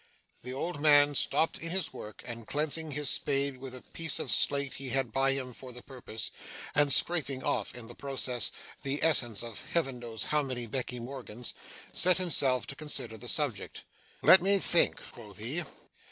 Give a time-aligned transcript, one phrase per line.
[0.41, 4.31] The old man stopped in his work, and cleansing his spade with a piece of
[4.31, 6.31] slate he had by him for the purpose
[6.73, 8.51] and scraping off, in the process,
[8.81, 11.53] the essence of Heaven knows how many Becky Morgans
[11.93, 13.83] set himself to consider the subject.
[14.23, 15.61] 'Let me think' quoth he.